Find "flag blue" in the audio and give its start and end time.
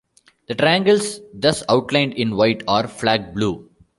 2.87-3.69